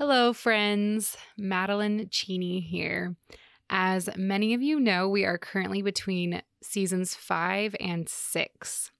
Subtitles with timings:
[0.00, 1.14] Hello, friends.
[1.36, 3.16] Madeline Cheney here.
[3.68, 8.92] As many of you know, we are currently between seasons five and six.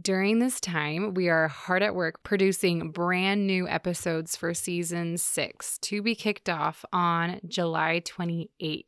[0.00, 5.76] During this time, we are hard at work producing brand new episodes for season six
[5.80, 8.84] to be kicked off on July 28th.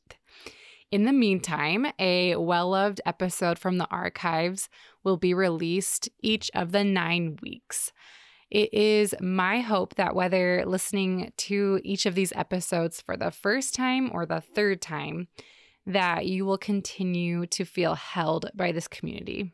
[0.90, 4.70] In the meantime, a well loved episode from the archives
[5.04, 7.92] will be released each of the nine weeks.
[8.50, 13.76] It is my hope that whether listening to each of these episodes for the first
[13.76, 15.28] time or the third time,
[15.86, 19.52] that you will continue to feel held by this community.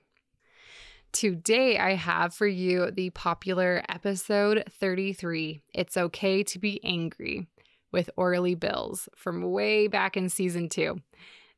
[1.12, 7.46] Today, I have for you the popular episode 33 It's Okay to Be Angry
[7.92, 11.00] with Orley Bills from way back in season two.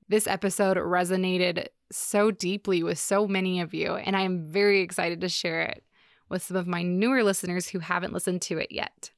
[0.09, 5.21] This episode resonated so deeply with so many of you, and I am very excited
[5.21, 5.85] to share it
[6.29, 9.11] with some of my newer listeners who haven't listened to it yet.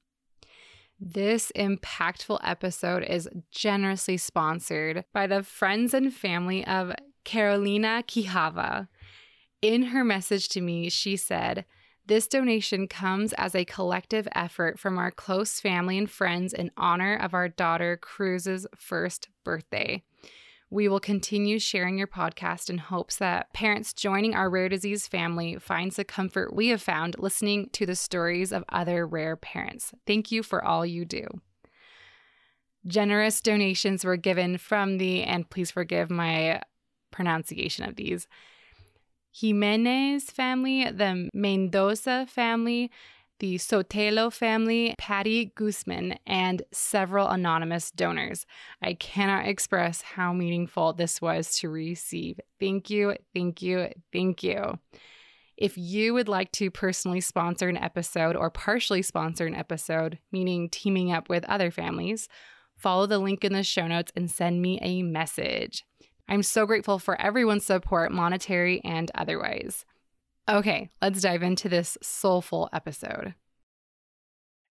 [0.98, 6.92] This impactful episode is generously sponsored by the friends and family of
[7.24, 8.88] Carolina Quijada.
[9.62, 11.64] In her message to me, she said,
[12.04, 17.16] This donation comes as a collective effort from our close family and friends in honor
[17.16, 20.02] of our daughter Cruz's first birthday.
[20.72, 25.56] We will continue sharing your podcast in hopes that parents joining our rare disease family
[25.56, 29.92] finds the comfort we have found listening to the stories of other rare parents.
[30.06, 31.26] Thank you for all you do.
[32.86, 36.62] Generous donations were given from the, and please forgive my
[37.10, 38.28] pronunciation of these,
[39.32, 42.90] Jimenez family, the Mendoza family,
[43.40, 48.46] the Sotelo family, Patty Guzman, and several anonymous donors.
[48.80, 52.38] I cannot express how meaningful this was to receive.
[52.60, 54.78] Thank you, thank you, thank you.
[55.56, 60.70] If you would like to personally sponsor an episode or partially sponsor an episode, meaning
[60.70, 62.28] teaming up with other families,
[62.76, 65.84] follow the link in the show notes and send me a message.
[66.28, 69.84] I'm so grateful for everyone's support, monetary and otherwise.
[70.50, 73.34] Okay, let's dive into this soulful episode.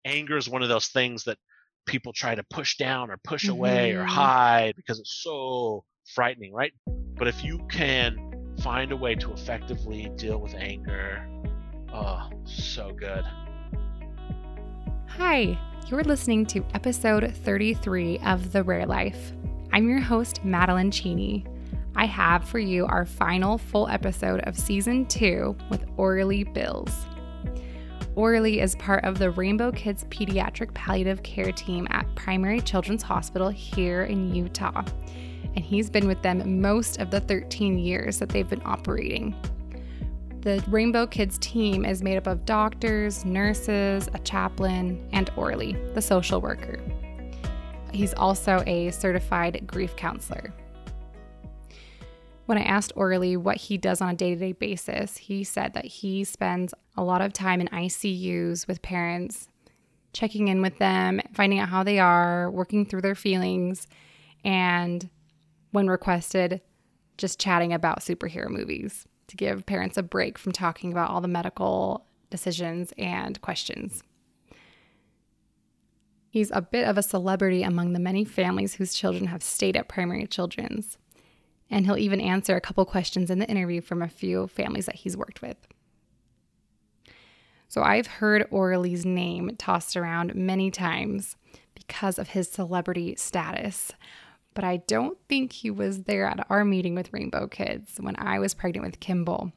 [0.05, 1.38] Anger is one of those things that
[1.85, 3.51] people try to push down or push mm-hmm.
[3.51, 4.09] away or mm-hmm.
[4.09, 5.83] hide because it's so
[6.16, 6.73] frightening, right?
[7.16, 11.23] But if you can find a way to effectively deal with anger,
[11.93, 13.23] oh, so good.
[15.09, 19.31] Hi, you're listening to episode 33 of The Rare Life.
[19.71, 21.45] I'm your host, Madeline Cheney.
[21.97, 26.91] I have for you our final full episode of season two with Orley Bills.
[28.13, 33.50] Orley is part of the Rainbow Kids Pediatric Palliative Care Team at Primary Children's Hospital
[33.50, 34.84] here in Utah,
[35.56, 39.35] and he's been with them most of the 13 years that they've been operating.
[40.41, 46.02] The Rainbow Kids team is made up of doctors, nurses, a chaplain, and Orley, the
[46.03, 46.79] social worker.
[47.91, 50.53] He's also a certified grief counselor.
[52.47, 55.74] When I asked Orley what he does on a day to day basis, he said
[55.74, 59.50] that he spends a lot of time in ICUs with parents,
[60.13, 63.85] checking in with them, finding out how they are, working through their feelings,
[64.46, 65.09] and
[65.72, 66.62] when requested,
[67.18, 71.28] just chatting about superhero movies to give parents a break from talking about all the
[71.28, 74.03] medical decisions and questions.
[76.29, 79.90] He's a bit of a celebrity among the many families whose children have stayed at
[79.90, 80.97] Primary Children's
[81.69, 84.95] and he'll even answer a couple questions in the interview from a few families that
[84.95, 85.57] he's worked with.
[87.67, 91.35] So I've heard Orley's name tossed around many times
[91.75, 93.91] because of his celebrity status,
[94.53, 98.39] but I don't think he was there at our meeting with Rainbow Kids when I
[98.39, 99.51] was pregnant with Kimball.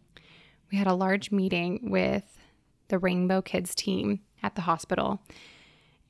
[0.72, 2.38] We had a large meeting with
[2.88, 5.22] the Rainbow Kids team at the hospital,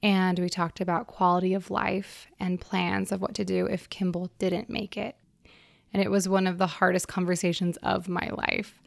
[0.03, 4.31] and we talked about quality of life and plans of what to do if Kimball
[4.39, 5.17] didn't make it
[5.93, 8.81] and it was one of the hardest conversations of my life.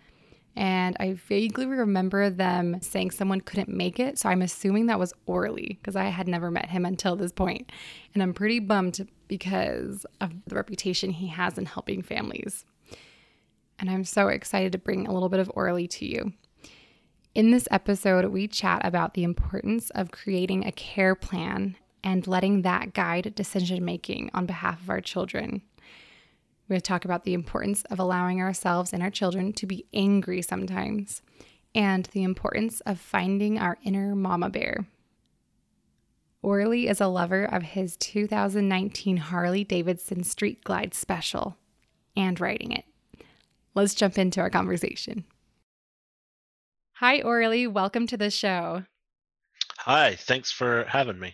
[0.55, 4.19] And I vaguely remember them saying someone couldn't make it.
[4.19, 7.71] So I'm assuming that was Orley because I had never met him until this point.
[8.13, 12.65] And I'm pretty bummed because of the reputation he has in helping families.
[13.79, 16.33] And I'm so excited to bring a little bit of Orley to you.
[17.33, 22.61] In this episode, we chat about the importance of creating a care plan and letting
[22.61, 25.63] that guide decision making on behalf of our children.
[26.69, 31.21] We talk about the importance of allowing ourselves and our children to be angry sometimes,
[31.75, 34.87] and the importance of finding our inner mama bear.
[36.41, 41.57] Orley is a lover of his 2019 Harley Davidson Street Glide special
[42.15, 42.85] and riding it.
[43.75, 45.25] Let's jump into our conversation.
[46.97, 47.65] Hi, Orley.
[47.65, 48.83] Welcome to the show.
[49.79, 50.15] Hi.
[50.15, 51.33] Thanks for having me.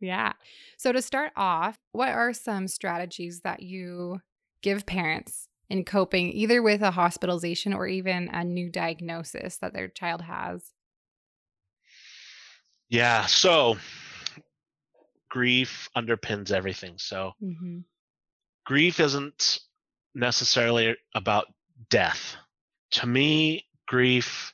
[0.00, 0.34] Yeah.
[0.76, 4.20] So, to start off, what are some strategies that you
[4.62, 9.88] give parents in coping either with a hospitalization or even a new diagnosis that their
[9.88, 10.72] child has?
[12.88, 13.26] Yeah.
[13.26, 13.76] So,
[15.30, 16.94] grief underpins everything.
[16.98, 17.80] So, Mm-hmm.
[18.64, 19.58] grief isn't
[20.14, 21.46] necessarily about
[21.90, 22.36] death.
[22.92, 24.52] To me, grief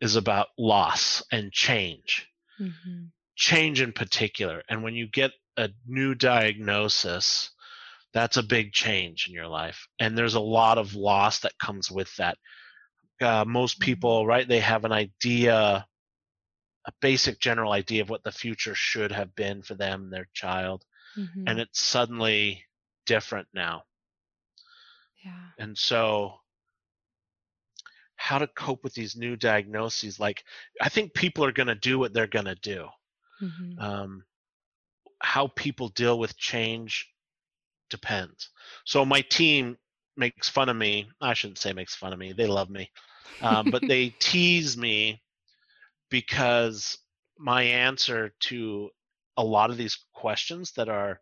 [0.00, 2.28] is about loss and change,
[2.60, 3.04] Mm-hmm.
[3.36, 4.62] change in particular.
[4.68, 7.50] And when you get a new diagnosis,
[8.12, 9.86] that's a big change in your life.
[9.98, 12.38] And there's a lot of loss that comes with that.
[13.20, 13.84] Uh, most Mhm.
[13.84, 15.86] people, right, they have an idea,
[16.84, 20.84] a basic general idea of what the future should have been for them, their child,
[21.16, 21.44] Mm-hmm.
[21.46, 22.64] and it's suddenly
[23.06, 23.84] different now.
[25.24, 25.50] yeah.
[25.58, 26.40] And so,
[28.16, 30.18] how to cope with these new diagnoses?
[30.18, 30.42] Like,
[30.80, 32.88] I think people are going to do what they're going to do.
[33.40, 33.78] Mm-hmm.
[33.78, 34.24] Um,
[35.20, 37.08] how people deal with change
[37.92, 38.50] depends.
[38.84, 39.76] So, my team
[40.16, 41.08] makes fun of me.
[41.20, 42.90] I shouldn't say makes fun of me, they love me.
[43.40, 45.22] Um, but they tease me
[46.10, 46.98] because
[47.38, 48.90] my answer to
[49.36, 51.20] a lot of these questions that are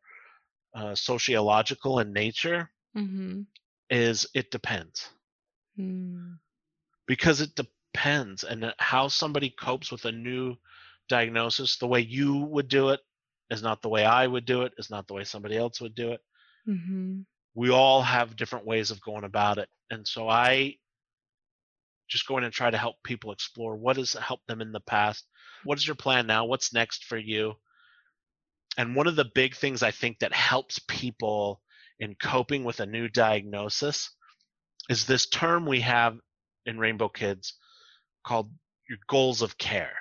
[0.74, 3.42] uh, sociological in nature mm-hmm.
[3.90, 5.10] is it depends.
[5.78, 6.36] Mm.
[7.06, 10.56] because it depends and how somebody copes with a new
[11.08, 13.00] diagnosis the way you would do it
[13.50, 15.94] is not the way i would do it is not the way somebody else would
[15.94, 16.20] do it
[16.68, 17.20] Mm-hmm.
[17.54, 20.74] we all have different ways of going about it and so i
[22.08, 24.80] just go in and try to help people explore what has helped them in the
[24.80, 25.26] past
[25.64, 27.54] what is your plan now what's next for you
[28.76, 31.60] and one of the big things i think that helps people
[31.98, 34.10] in coping with a new diagnosis
[34.88, 36.16] is this term we have
[36.66, 37.54] in rainbow kids
[38.26, 38.50] called
[38.88, 39.92] your goals of care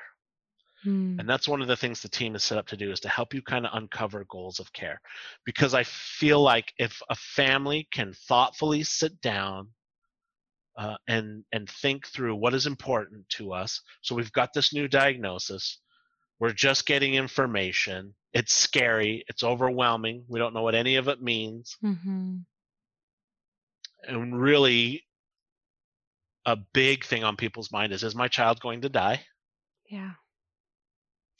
[0.85, 1.19] Mm.
[1.19, 3.09] and that's one of the things the team is set up to do is to
[3.09, 5.01] help you kind of uncover goals of care
[5.45, 9.67] because i feel like if a family can thoughtfully sit down
[10.77, 14.87] uh, and and think through what is important to us so we've got this new
[14.87, 15.79] diagnosis
[16.39, 21.21] we're just getting information it's scary it's overwhelming we don't know what any of it
[21.21, 22.37] means Mm-hmm.
[24.07, 25.03] and really
[26.45, 29.25] a big thing on people's mind is is my child going to die
[29.89, 30.11] Yeah.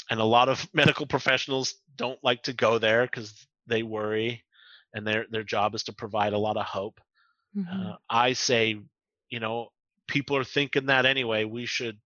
[0.09, 4.43] And a lot of medical professionals don't like to go there because they worry
[4.93, 6.99] and their their job is to provide a lot of hope
[7.57, 7.89] Mm-hmm.
[7.89, 8.79] uh, i say
[9.29, 9.69] you know
[10.07, 11.97] people are thinking that anyway we should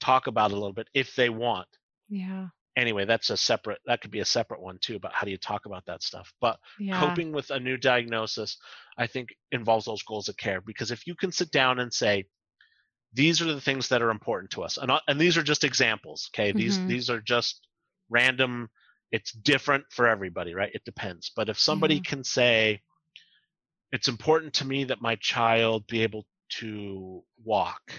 [0.00, 1.66] talk about it a little bit if they want
[2.08, 2.46] yeah.
[2.76, 5.36] anyway that's a separate that could be a separate one too about how do you
[5.38, 6.98] talk about that stuff but Yeah.
[6.98, 8.56] coping with a new diagnosis
[8.98, 12.24] i think involves those goals of care because if you can sit down and say
[13.14, 16.30] these are the things that are important to us and, and these are just examples
[16.34, 16.86] okay these Mhm.
[16.86, 17.66] these are just
[18.10, 18.68] random
[19.10, 22.00] it's different for everybody right it depends but if somebody Yeah.
[22.04, 22.80] can say
[23.92, 27.92] it's important to me that my child be able to walk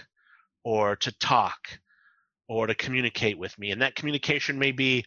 [0.64, 1.80] or to talk
[2.48, 5.06] or to communicate with me and that communication may be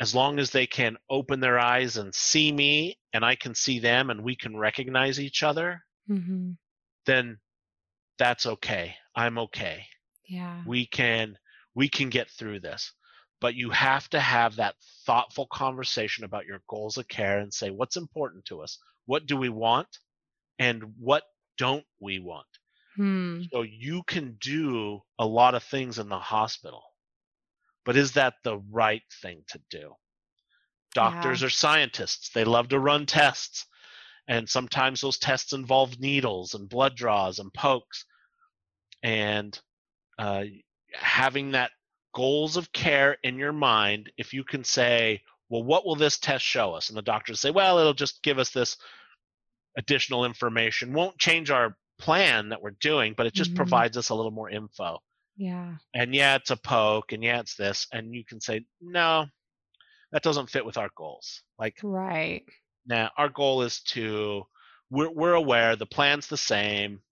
[0.00, 3.80] as long as they can open their eyes and see me and I can see
[3.80, 6.52] them and we can recognize each other, Mm-hmm.
[7.06, 7.38] then
[8.18, 8.94] that's okay.
[9.18, 9.84] I'm okay.
[10.28, 10.62] Yeah.
[10.64, 11.36] We can
[11.74, 12.92] we can get through this.
[13.40, 14.76] But you have to have that
[15.06, 18.78] thoughtful conversation about your goals of care and say what's important to us?
[19.06, 19.88] What do we want?
[20.60, 21.24] And what
[21.56, 22.46] don't we want?
[22.94, 23.42] Hmm.
[23.52, 26.82] So you can do a lot of things in the hospital.
[27.84, 29.94] But is that the right thing to do?
[30.94, 32.30] Doctors are scientists.
[32.30, 33.66] They love to run tests.
[34.28, 38.04] And sometimes those tests involve needles and blood draws and pokes.
[39.02, 39.58] And
[40.18, 40.44] uh,
[40.92, 41.70] having that
[42.14, 46.44] goals of care in your mind, if you can say, well, what will this test
[46.44, 46.88] show us?
[46.88, 48.76] And the doctors say, well, it'll just give us this
[49.76, 50.92] additional information.
[50.92, 53.56] Won't change our plan that we're doing, but it just Mhm.
[53.56, 54.98] provides us a little more info.
[55.36, 55.76] Yeah.
[55.94, 57.86] And yeah, it's a poke, and yeah, it's this.
[57.92, 59.26] And you can say, no,
[60.12, 61.42] that doesn't fit with our goals.
[61.58, 62.44] Like, Right.
[62.86, 64.44] now our goal is to,
[64.90, 67.02] we're, we're aware the plan's the same.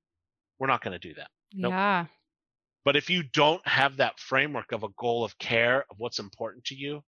[0.59, 1.31] We're not going to do that.
[1.63, 1.77] Nope.
[1.77, 2.07] Yeah.
[2.85, 6.65] But if you don't have that framework of a goal of care of what's important
[6.67, 7.03] to you,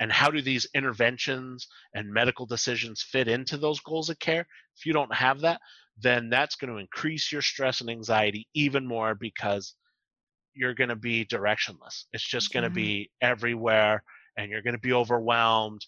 [0.00, 4.86] and how do these interventions and medical decisions fit into those goals of care, if
[4.86, 5.60] you don't have that,
[5.96, 9.74] then that's going to increase your stress and anxiety even more because
[10.54, 12.04] you're going to be directionless.
[12.12, 12.70] It's just going to Yeah.
[12.70, 14.02] be everywhere
[14.36, 15.86] and you're going to be overwhelmed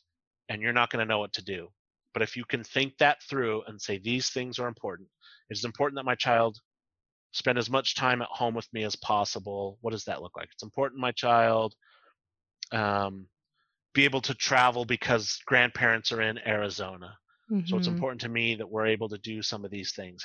[0.48, 1.68] and you're not going to know what to do.
[2.12, 5.08] But if you can think that through and say, these things are important,
[5.50, 6.58] it's important that my child
[7.32, 9.78] spend as much time at home with me as possible.
[9.80, 10.48] What does that look like?
[10.52, 11.74] It's important my child
[12.72, 13.26] um,
[13.94, 17.16] be able to travel because grandparents are in Arizona.
[17.50, 17.66] Mm-hmm.
[17.66, 17.96] So it's mm-hmm.
[17.96, 20.24] important to me that we're able to do some of these things.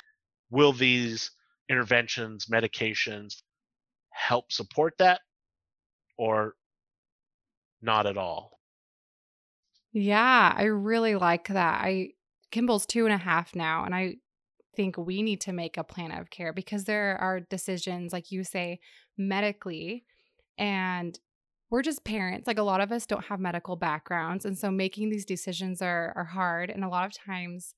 [0.50, 1.30] Will these
[1.68, 3.42] interventions, medications
[4.10, 5.20] help support that
[6.16, 6.54] or
[7.82, 8.60] not at all?
[9.92, 11.80] Yeah, I really like that.
[11.82, 12.10] I
[12.52, 14.16] Kimball's two and a half now, and I
[14.76, 18.44] think we need to make a plan of care because there are decisions, like you
[18.44, 18.80] say,
[19.16, 20.04] medically,
[20.58, 21.18] and
[21.70, 22.46] we're just parents.
[22.46, 24.44] Like a lot of us don't have medical backgrounds.
[24.44, 26.70] And so making these decisions are are hard.
[26.70, 27.74] And a lot of times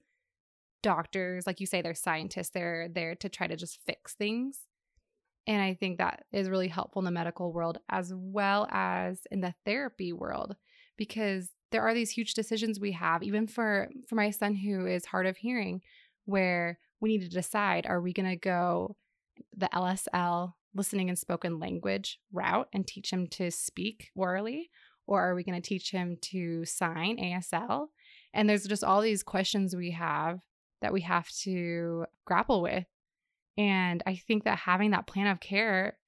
[0.82, 4.60] doctors, like you say, they're scientists, they're there to try to just fix things.
[5.46, 9.40] And I think that is really helpful in the medical world as well as in
[9.40, 10.56] the therapy world
[10.98, 15.06] because there are these huge decisions we have even for for my son who is
[15.06, 15.80] hard of hearing
[16.26, 18.96] where we need to decide are we going to go
[19.56, 24.70] the LSL listening and spoken language route and teach him to speak orally?
[25.06, 27.86] Or are we going to teach him to sign ASL?
[28.34, 30.38] And there's just all these questions we have
[30.82, 32.84] that we have to grapple with.
[33.56, 35.98] And I think that having that plan of care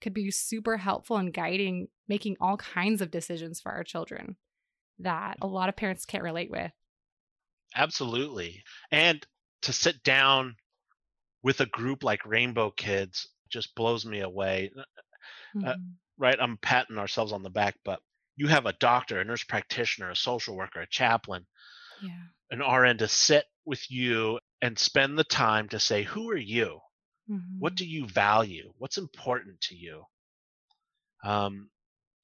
[0.00, 4.36] could be super helpful in guiding making all kinds of decisions for our children
[4.98, 6.72] that a lot of parents can't relate with.
[7.74, 8.62] Absolutely.
[8.90, 9.24] And
[9.62, 10.56] to sit down
[11.42, 14.70] with a group like Rainbow Kids just blows me away.
[14.76, 14.84] Uh, uh,
[15.56, 15.68] mm-hmm.
[15.68, 15.74] Uh,
[16.18, 16.38] right?
[16.40, 18.00] I'm patting ourselves on the back, but
[18.36, 21.46] you have a doctor, a nurse practitioner, a social worker, a chaplain,
[22.02, 22.10] yeah.
[22.50, 26.80] an RN to sit with you and spend the time to say, Who are you?
[27.30, 27.58] Mm-hmm.
[27.58, 28.72] What do you value?
[28.78, 30.04] What's important to you?
[31.24, 31.70] Um,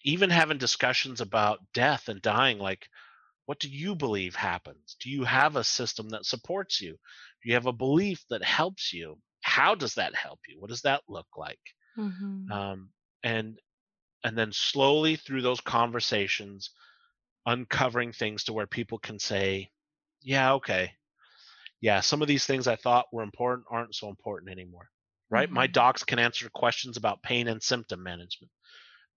[0.05, 2.87] even having discussions about death and dying, like,
[3.46, 4.96] what do you believe happens?
[5.00, 6.92] Do you have a system that supports you?
[6.92, 9.18] Do you have a belief that helps you?
[9.46, 11.60] how does that help you what does that look like
[11.96, 12.50] mm-hmm.
[12.50, 12.90] um,
[13.22, 13.60] and
[14.24, 16.70] and then slowly through those conversations
[17.46, 19.70] uncovering things to where people can say
[20.20, 20.90] yeah okay
[21.80, 24.88] yeah some of these things i thought were important aren't so important anymore
[25.30, 25.54] right mm-hmm.
[25.54, 28.50] my docs can answer questions about pain and symptom management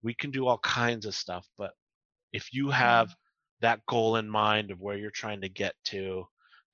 [0.00, 1.72] we can do all kinds of stuff but
[2.32, 3.29] if you have mm-hmm.
[3.60, 6.24] That goal in mind of where you're trying to get to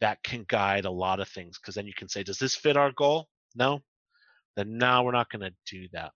[0.00, 2.76] that can guide a lot of things because then you can say does this fit
[2.76, 3.82] our goal no,
[4.54, 6.12] then now we're not going to do that.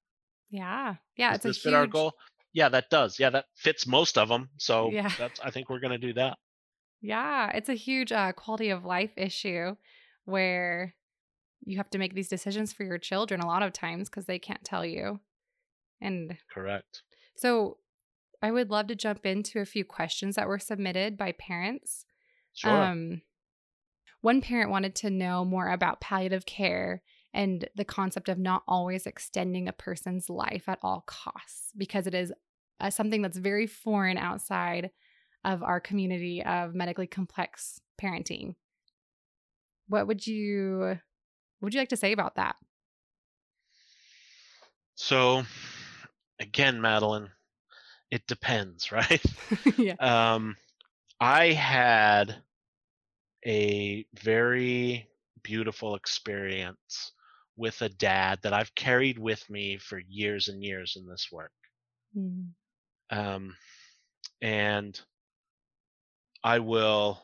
[0.51, 1.79] Yeah, yeah, Does it's this a fit huge...
[1.79, 2.13] our goal.
[2.53, 3.19] Yeah, that does.
[3.19, 4.51] Yeah, that fits most of them.
[4.59, 5.11] So yeah.
[5.19, 6.37] that's I think we're going to do that.
[7.01, 9.77] Yeah, it's a huge uh, quality of life issue
[10.25, 10.95] where
[11.65, 14.39] you have to make these decisions for your children a lot of times because they
[14.39, 15.21] can't tell you.
[16.01, 17.03] And correct.
[17.37, 17.79] So
[18.43, 22.07] I would love to jump into a few questions that were submitted by parents.
[22.55, 22.71] Sure.
[22.71, 23.23] Um,
[24.23, 29.07] one parent wanted to know more about palliative care and the concept of not always
[29.07, 32.33] extending a person's life at all costs because it is
[32.81, 34.91] uh, something that's very foreign outside
[35.45, 38.55] of our community of medically complex parenting.
[39.89, 40.99] What would you
[41.59, 42.57] what would you like to say about that?
[44.95, 45.45] So
[46.39, 47.31] again, Madeline,
[48.11, 49.23] it depends, right?
[49.77, 49.95] yeah.
[49.99, 50.57] Um
[51.21, 52.43] I had
[53.47, 55.09] a very
[55.43, 57.13] beautiful experience
[57.57, 61.53] with a dad that I've carried with me for years and years in this work.
[62.17, 62.49] Mm.
[63.11, 63.57] Um,
[64.41, 64.99] and
[66.43, 67.23] I will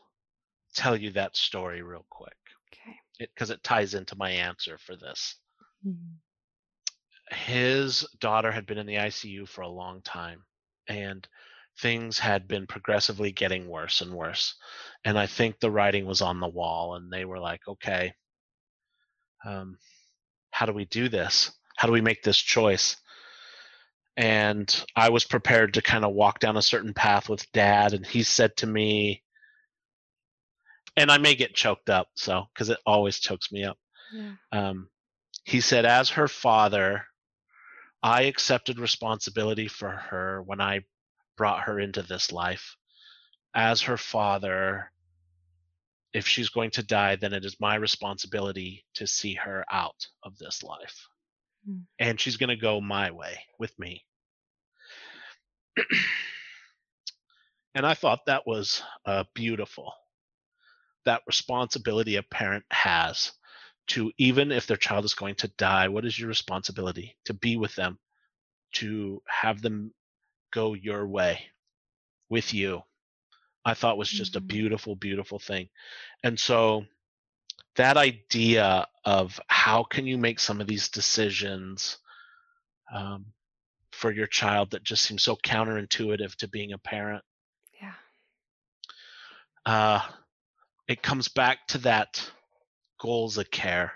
[0.75, 2.37] tell you that story real quick.
[2.71, 2.97] Okay.
[3.19, 5.35] Because it, it, ties into my answer for this.
[5.85, 5.95] Mm.
[7.31, 10.43] His daughter had been in the ICU for a long time,
[10.87, 11.27] and
[11.79, 14.55] things had been progressively getting worse and worse.
[15.05, 18.13] And I think the writing was on the wall, and they were like, okay,
[19.45, 19.77] um,
[20.51, 21.51] how do we do this?
[21.75, 22.97] How do we make this choice?
[24.15, 28.05] And I was prepared to kind of walk down a certain path with dad, and
[28.05, 29.21] he said to me,
[30.95, 33.77] and I may get choked up, so because it always chokes me up.
[34.11, 34.31] Yeah.
[34.51, 34.89] Um,
[35.43, 37.05] he said, as her father,
[38.03, 40.81] I accepted responsibility for her when I
[41.35, 42.75] brought her into this life.
[43.53, 44.91] As her father,
[46.13, 50.37] if she's going to die, then it is my responsibility to see her out of
[50.37, 51.07] this life.
[51.69, 51.83] Mm.
[51.99, 54.03] And she's going to go my way with me.
[57.75, 59.93] and I thought that was uh, beautiful.
[61.05, 63.31] That responsibility a parent has
[63.87, 67.15] to, even if their child is going to die, what is your responsibility?
[67.25, 67.99] To be with them,
[68.73, 69.93] to have them
[70.51, 71.39] go your way
[72.29, 72.81] with you
[73.65, 74.43] i thought was just mm-hmm.
[74.43, 75.67] a beautiful beautiful thing
[76.23, 76.85] and so
[77.75, 81.97] that idea of how can you make some of these decisions
[82.93, 83.25] um,
[83.91, 87.23] for your child that just seems so counterintuitive to being a parent
[87.79, 87.93] yeah
[89.65, 90.01] uh,
[90.87, 92.31] it comes back to that
[92.99, 93.93] goals of care.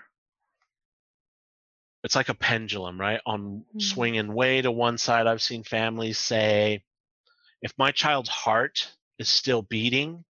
[2.04, 3.20] It's like a pendulum, right?
[3.26, 3.80] On Mm.
[3.80, 6.84] swinging way to one side, I've seen families say,
[7.62, 10.24] if my child's heart is still beating,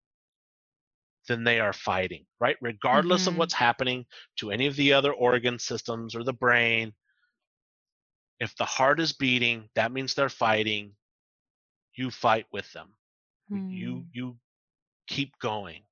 [1.28, 2.56] then they are fighting, right?
[2.60, 3.38] Regardless of Mhm.
[3.38, 6.92] what's happening to any of the other organ systems or the brain,
[8.40, 10.96] if the heart is beating, that means they're fighting.
[11.94, 12.96] You fight with them.
[13.50, 13.58] You
[13.96, 14.06] Mm.
[14.12, 14.38] you
[15.06, 15.82] keep going.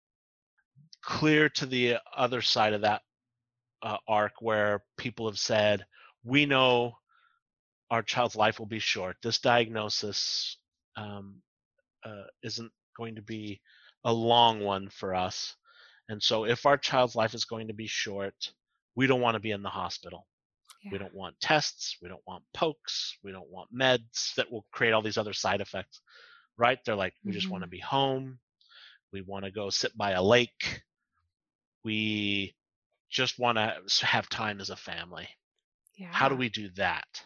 [1.03, 3.03] Clear to the other side of that
[3.83, 5.85] uh, arc where people have said,
[6.25, 6.95] we know
[7.91, 9.17] our child's life will be short.
[9.23, 10.59] This diagnosis
[10.97, 11.43] um,
[12.05, 13.61] uh, isn't going to be
[14.05, 15.57] a long one for us.
[16.09, 18.35] And so, if our child's life is going to be short,
[18.97, 20.27] we don't want to be in the hospital.
[20.91, 21.97] We don't want tests.
[22.03, 23.17] We don't want pokes.
[23.23, 26.01] We don't want meds that will create all these other side effects,
[26.59, 26.79] right?
[26.85, 28.39] They're like, we just want to be home.
[29.13, 30.83] We want to go sit by a lake.
[31.85, 32.55] We
[33.11, 35.29] just want to have time as a family.
[35.97, 36.09] Yeah.
[36.13, 37.25] How do we do that?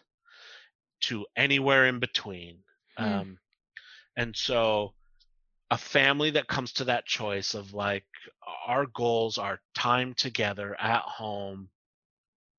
[1.01, 2.63] To anywhere in between.
[2.97, 3.03] Hmm.
[3.05, 3.39] Um,
[4.17, 4.93] and so
[5.71, 8.05] a family that comes to that choice of like
[8.67, 11.69] our goals are time together at home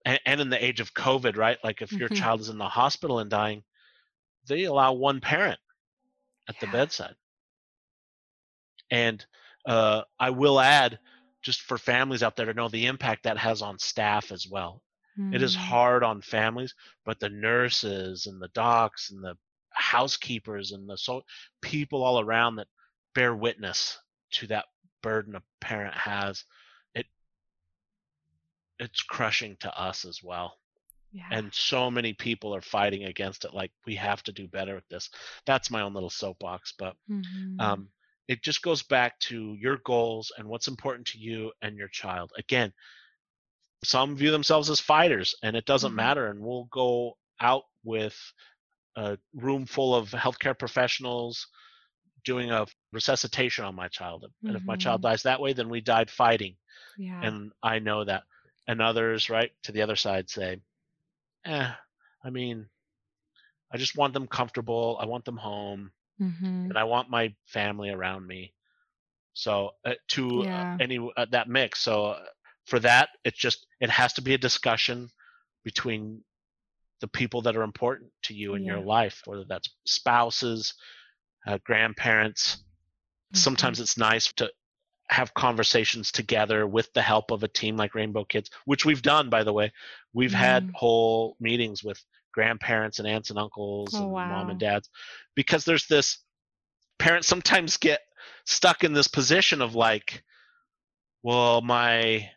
[0.05, 2.17] and, and in the age of covid right like if your Mhm.
[2.17, 3.63] child is in the hospital and dying
[4.49, 5.59] they allow one parent
[6.49, 7.15] at the bedside
[8.91, 9.25] and
[9.67, 10.99] uh, i will add
[11.47, 14.83] just for families out there to know the impact that has on staff as well
[15.33, 15.59] it is Mm.
[15.59, 16.75] hard on families
[17.05, 19.35] but the nurses and the docs and the
[19.71, 21.23] housekeepers and the so
[21.63, 22.69] people all around that
[23.15, 23.99] bear witness
[24.31, 24.65] to that
[25.03, 26.45] burden a parent has
[26.95, 27.07] it
[28.79, 30.59] it's crushing to us as well
[31.13, 31.29] Yeah.
[31.31, 34.89] and so many people are fighting against it like we have to do better with
[34.89, 35.11] this
[35.47, 37.61] that's my own little soapbox but Mhm.
[37.61, 37.89] um,
[38.29, 42.33] it just goes back to your goals and what's important to you and your child
[42.39, 42.73] again
[43.85, 45.97] some view themselves as fighters and it doesn't Mhm.
[45.97, 48.17] matter and we'll go out with
[48.97, 51.47] a room full of healthcare professionals
[52.25, 55.03] doing a resuscitation on my child and if my child Mhm.
[55.03, 56.57] dies that way then we died fighting
[56.97, 57.21] yeah.
[57.21, 58.25] and i know that
[58.69, 60.61] and others right to the other side say
[61.45, 61.73] eh
[62.25, 62.69] i mean
[63.73, 66.69] i just want them comfortable i want them home Mhm.
[66.71, 68.53] and I want my family around me.
[69.35, 70.61] So uh, to Yeah.
[70.61, 71.81] uh, any uh, that mix.
[71.81, 72.25] So uh,
[72.67, 75.11] for that, it's just it has to be a discussion
[75.65, 76.23] between
[77.01, 80.75] the people that are important to you in your life, whether that's spouses,
[81.47, 82.57] uh, grandparents.
[82.57, 83.37] Mm-hmm.
[83.37, 84.51] Sometimes it's nice to
[85.09, 89.29] have conversations together with the help of a team like Rainbow Kids, which we've done,
[89.29, 89.73] by the way.
[90.15, 90.73] We've had Mhm.
[90.75, 92.03] whole meetings with
[92.37, 94.91] grandparents and aunts and uncles Oh, and mom and dads
[95.35, 96.19] because there's this
[96.99, 98.01] parents sometimes get
[98.45, 100.23] stuck in this position of like,
[101.23, 102.29] well, my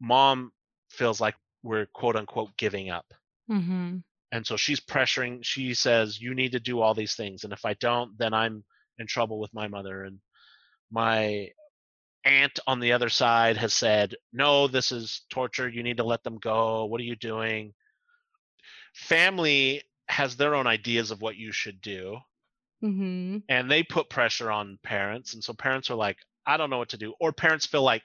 [0.00, 0.50] mom
[0.90, 3.06] feels like we're quote unquote giving up.
[3.48, 4.02] Mhm.
[4.32, 7.44] And so she's pressuring, she says, you need to do all these things.
[7.44, 8.64] And if I don't, then I'm
[8.98, 10.02] in trouble with my mother.
[10.02, 10.18] And
[10.90, 11.50] my
[12.24, 15.68] aunt on the other side has said, no, this is torture.
[15.68, 16.84] You need to let them go.
[16.86, 17.74] What are you doing?
[19.00, 22.18] Family has their own ideas of what you should do.
[22.82, 23.42] Mhm.
[23.48, 25.34] And they put pressure on parents.
[25.34, 27.14] And so parents are like, I don't know what to do.
[27.20, 28.04] Or parents feel like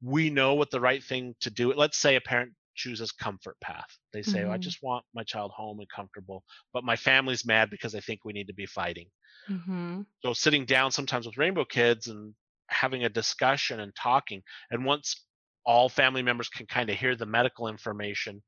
[0.00, 1.72] we know what the right thing to do.
[1.72, 3.88] Let's say a parent chooses comfort path.
[4.12, 7.70] They say, oh, I just want my child home and comfortable, but my family's mad
[7.70, 9.10] because they think we need to be fighting.
[9.48, 10.06] Mhm.
[10.22, 12.34] So sitting down sometimes with Rainbow Kids and
[12.68, 15.24] having a discussion and talking, and once
[15.64, 18.42] all family members can kind of hear the medical information,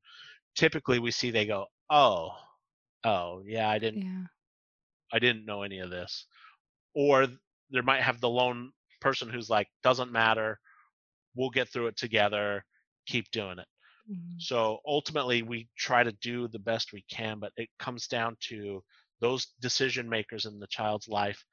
[0.55, 2.37] typically we see they go, "Oh,
[3.03, 4.27] oh, yeah, I didn't, Yeah.
[5.11, 6.25] I didn't know any of this,"
[6.95, 7.27] or
[7.71, 10.59] there might have the lone person who's like, "Doesn't matter,
[11.35, 12.65] we'll get through it together,
[13.07, 13.67] keep doing it."
[14.05, 14.39] Mhm.
[14.39, 18.83] So ultimately, we try to do the best we can, but it comes down to
[19.21, 21.45] those decision makers in the child's life,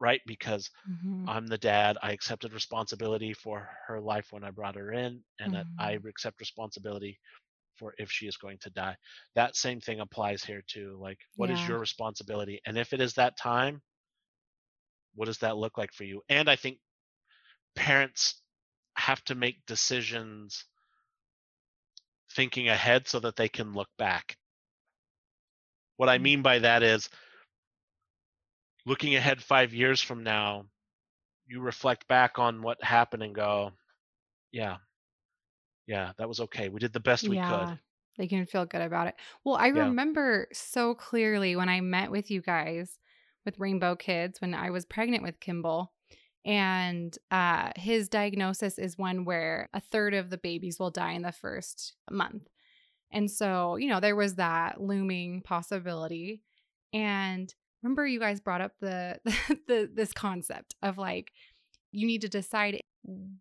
[0.00, 0.20] right?
[0.26, 1.28] Because Mhm.
[1.28, 1.98] I'm the dad.
[2.02, 6.40] I accepted responsibility for her life when I brought her in, and that I accept
[6.40, 7.20] responsibility
[7.76, 8.96] for if she is going to die.
[9.34, 10.98] That same thing applies here too.
[11.00, 11.68] Like, what is Yeah.
[11.68, 12.60] your responsibility?
[12.66, 13.82] And if it is that time,
[15.14, 16.22] what does that look like for you?
[16.28, 16.78] And I think
[17.76, 18.42] parents
[18.96, 20.64] have to make decisions
[22.32, 24.36] thinking ahead so that they can look back.
[25.96, 26.18] What I Mm.
[26.18, 27.08] mean by that is
[28.86, 30.66] looking ahead five years from now,
[31.46, 33.72] you reflect back on what happened and go,
[34.52, 34.76] yeah,
[35.86, 36.68] yeah, that was okay.
[36.68, 37.66] We did the best we Yeah.
[37.66, 37.78] could.
[38.16, 39.14] They can feel good about it.
[39.44, 39.84] Well, I Yeah.
[39.86, 42.98] remember so clearly when I met with you guys
[43.44, 45.92] with Rainbow Kids when I was pregnant with Kimball.
[46.46, 51.22] And uh, his diagnosis is one where a third of the babies will die in
[51.22, 52.48] the first month.
[53.10, 56.42] And so, you know, there was that looming possibility.
[56.92, 59.18] And remember you guys brought up the,
[59.68, 61.32] the this concept of like
[61.92, 62.80] you need to decide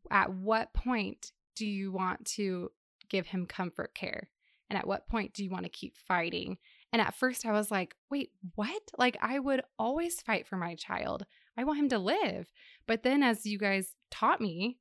[0.10, 2.72] at what point do you want to
[3.10, 4.30] give him comfort care?
[4.70, 6.58] And at what point do you want to keep fighting?
[6.92, 8.82] And at first I was like, wait, what?
[8.98, 11.26] Like I would always fight for my child.
[11.58, 12.52] I want him to live.
[12.88, 14.80] But then as you guys taught me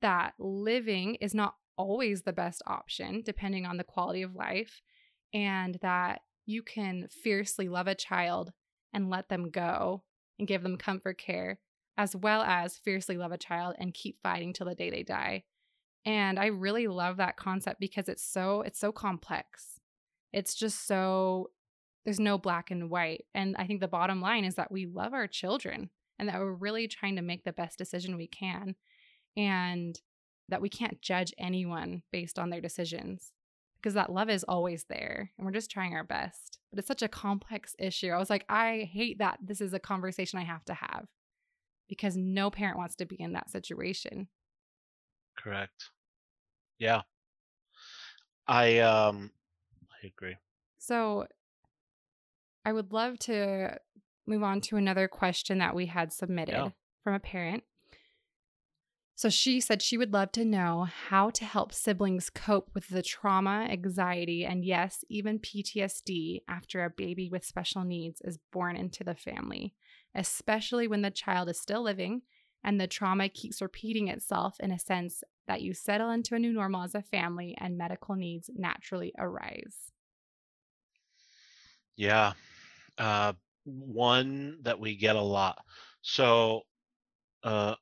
[0.00, 4.82] that living is not always the best option, depending on the quality of life,
[5.32, 8.52] and that you can fiercely love a child
[8.92, 10.02] and let them go
[10.38, 11.60] and give them comfort care,
[11.96, 15.44] as well as fiercely love a child and keep fighting till the day they die.
[16.08, 19.78] And I really love that concept because it's so it's so complex.
[20.32, 21.50] It's just so
[22.06, 23.26] there's no black and white.
[23.34, 26.54] And I think the bottom line is that we love our children and that we're
[26.54, 28.74] really trying to make the best decision we can.
[29.36, 30.00] And
[30.48, 33.32] that we can't judge anyone based on their decisions
[33.76, 36.58] because that love is always there and we're just trying our best.
[36.70, 38.08] But it's such a complex issue.
[38.08, 41.04] I was like, I hate that this is a conversation I have to have
[41.86, 44.28] because no parent wants to be in that situation.
[45.36, 45.90] Correct.
[46.78, 47.02] Yeah.
[48.46, 49.30] I um
[50.02, 50.36] I agree.
[50.78, 51.26] So
[52.64, 53.78] I would love to
[54.26, 56.68] move on to another question that we had submitted yeah.
[57.02, 57.64] from a parent.
[59.18, 63.02] So she said she would love to know how to help siblings cope with the
[63.02, 69.02] trauma, anxiety, and yes, even PTSD after a baby with special needs is born into
[69.02, 69.74] the family,
[70.14, 72.22] especially when the child is still living
[72.62, 76.52] and the trauma keeps repeating itself in a sense that you settle into a new
[76.52, 79.92] normal as a family and medical needs naturally arise.
[81.96, 82.34] Yeah.
[82.96, 83.32] Uh,
[83.64, 85.58] one that we get a lot.
[86.02, 86.62] So,
[87.42, 87.74] uh,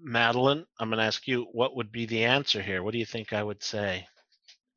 [0.00, 2.82] Madeline, I'm going to ask you what would be the answer here?
[2.82, 4.06] What do you think I would say?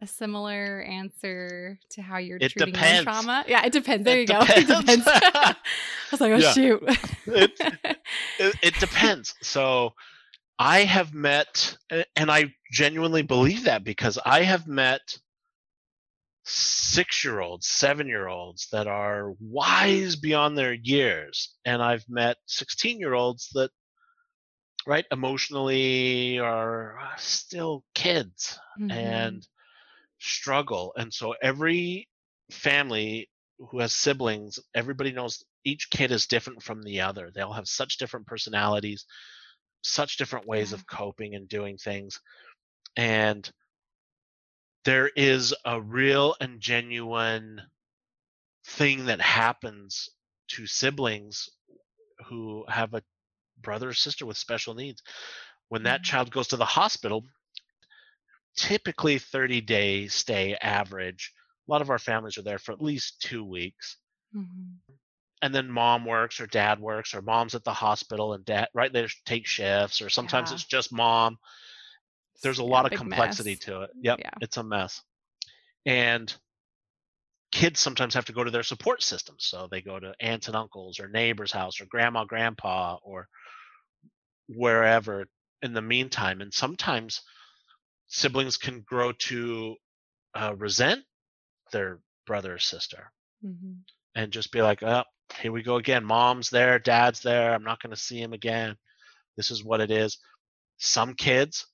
[0.01, 3.03] A similar answer to how you're it treating depends.
[3.03, 3.43] trauma.
[3.47, 4.05] Yeah, it depends.
[4.05, 4.67] There it you depends.
[4.67, 4.77] go.
[4.79, 5.07] It depends.
[5.07, 5.55] I
[6.11, 6.51] was like, oh yeah.
[6.51, 6.83] shoot.
[7.25, 7.51] it,
[8.39, 9.33] it, it depends.
[9.41, 9.93] So
[10.59, 11.77] I have met,
[12.15, 15.01] and I genuinely believe that because I have met
[16.45, 21.55] six year olds, seven year olds that are wise beyond their years.
[21.65, 23.69] And I've met 16 year olds that
[24.87, 28.89] right emotionally are still kids mm-hmm.
[28.89, 29.47] and
[30.19, 32.07] struggle and so every
[32.49, 37.53] family who has siblings everybody knows each kid is different from the other they all
[37.53, 39.05] have such different personalities
[39.81, 42.19] such different ways of coping and doing things
[42.97, 43.49] and
[44.87, 47.61] there is a real and genuine
[48.65, 50.09] thing that happens
[50.47, 51.49] to siblings
[52.27, 53.03] who have a
[53.61, 55.01] brother or sister with special needs.
[55.69, 56.03] When that mm-hmm.
[56.03, 57.23] child goes to the hospital,
[58.55, 61.33] typically 30 day stay average.
[61.67, 63.97] A lot of our families are there for at least two weeks.
[64.33, 64.86] Mm-hmm.
[65.41, 68.91] And then mom works or dad works or mom's at the hospital and dad right
[68.91, 70.55] they take shifts or sometimes yeah.
[70.55, 71.37] it's just mom.
[72.41, 73.59] There's a yeah, lot of complexity mess.
[73.59, 73.89] to it.
[74.01, 74.19] Yep.
[74.19, 74.31] Yeah.
[74.41, 75.01] It's a mess.
[75.85, 76.33] And
[77.51, 79.45] kids sometimes have to go to their support systems.
[79.45, 83.27] So they go to aunts and uncles or neighbor's house or grandma, grandpa, or
[84.47, 85.27] wherever
[85.61, 86.41] in the meantime.
[86.41, 87.21] And sometimes
[88.07, 89.75] siblings can grow to
[90.35, 91.03] uh, resent
[91.71, 93.11] their brother or sister
[93.43, 93.73] mm-hmm.
[94.15, 95.03] and just be like, oh,
[95.41, 96.03] here we go again.
[96.03, 97.53] Mom's there, dad's there.
[97.53, 98.75] I'm not going to see him again.
[99.35, 100.17] This is what it is.
[100.77, 101.65] Some kids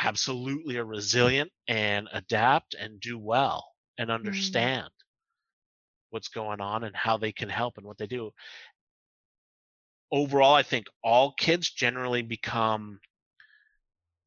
[0.00, 3.66] absolutely are resilient and adapt and do well
[3.98, 4.16] and mm-hmm.
[4.16, 6.10] understand mm-hmm.
[6.10, 8.32] what's going on and how they can help and what they do
[10.12, 13.00] overall, I think all kids generally become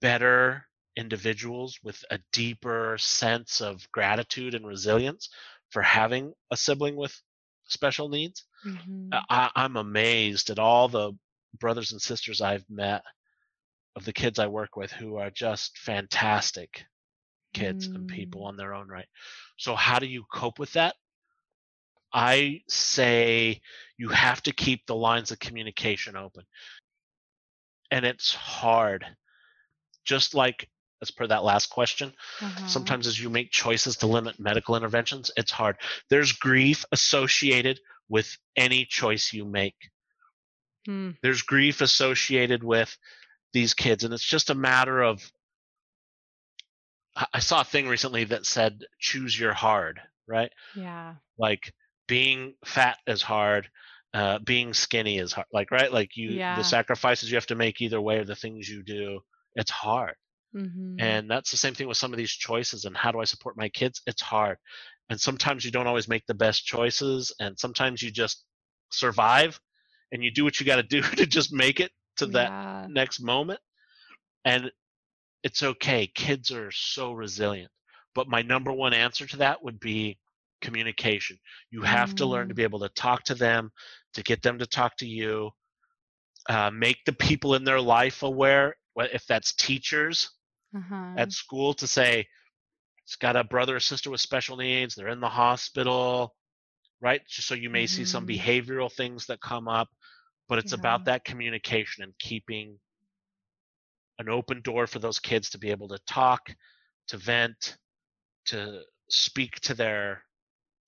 [0.02, 0.66] better
[0.98, 5.30] individuals with a deeper sense of gratitude and resilience
[5.70, 7.16] for having a sibling with
[7.68, 8.44] special needs.
[8.66, 9.10] Mm-hmm.
[9.30, 11.14] I, I'm amazed at all the
[11.60, 13.04] brothers and sisters I've met
[13.96, 16.86] of the kids I work with who are just fantastic
[17.54, 17.96] kids mm.
[17.96, 18.48] and people mm.
[18.48, 19.08] on their own right.
[19.58, 20.96] So, how do you cope with that?
[22.14, 23.62] I say
[23.98, 26.44] you have to keep the lines of communication open.
[27.92, 29.06] And it's hard.
[30.06, 30.70] Just like
[31.02, 32.68] as per that last question, uh-huh.
[32.68, 35.78] sometimes as you make choices to limit medical interventions, it's hard.
[36.10, 37.80] There's grief associated
[38.10, 39.76] with any choice you make.
[40.86, 41.12] Hmm.
[41.22, 42.96] There's grief associated with
[43.54, 45.32] these kids, and it's just a matter of.
[47.34, 50.52] I saw a thing recently that said, choose your hard, right?
[50.76, 51.14] Yeah.
[51.38, 51.74] Like,
[52.10, 53.70] being fat is hard
[54.16, 55.48] uh, being skinny is hard.
[55.52, 56.56] Like right, like you Yeah.
[56.56, 59.20] the sacrifices you have to make either way, or the things you do,
[59.56, 60.16] it's hard.
[60.56, 61.00] Mhm.
[61.00, 62.86] And that's the same thing with some of these choices.
[62.86, 64.02] And how do I support my kids?
[64.08, 64.58] It's hard.
[65.10, 68.46] And sometimes you don't always make the best choices, and sometimes you just
[68.92, 69.60] survive,
[70.12, 72.88] and you do what you got to do to just make it to that Yeah.
[72.88, 73.60] next moment.
[74.46, 74.72] And
[75.44, 76.08] it's okay.
[76.08, 77.72] Kids are so resilient.
[78.16, 80.18] But my number one answer to that would be
[80.62, 81.38] communication.
[81.72, 82.56] You have to learn to Mm.
[82.56, 83.72] be able to talk to them,
[84.14, 85.52] to get them to talk to you,
[86.50, 90.32] uh, make the people in their life aware, if that's teachers
[90.76, 91.18] Uh-huh.
[91.18, 92.28] at school, to say,
[93.04, 96.36] it's got a brother or sister with special needs, they're in the hospital,
[97.02, 97.22] right?
[97.28, 98.28] Just so you may see some Mhm.
[98.28, 99.90] behavioral things that come up,
[100.48, 100.74] but it's Yeah.
[100.74, 102.80] about that communication and keeping
[104.20, 106.56] an open door for those kids to be able to talk,
[107.08, 107.78] to vent,
[108.46, 110.24] to speak to their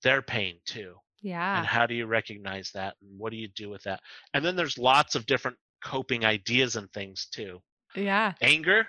[0.02, 0.96] their pain too.
[1.20, 1.54] yeah.
[1.54, 4.00] And how do you recognize that and what do you do with that?
[4.34, 7.62] And then there's lots of different coping ideas and things too.
[7.94, 8.34] Yeah.
[8.40, 8.88] Anger,